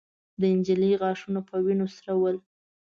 د 0.39 0.41
نجلۍ 0.57 0.91
غاښونه 1.01 1.39
په 1.49 1.55
وينو 1.65 1.87
سره 1.95 2.13
ول. 2.21 2.37